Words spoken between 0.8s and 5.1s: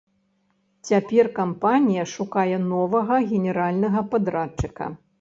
Цяпер кампанія шукае новага генеральнага падрадчыка.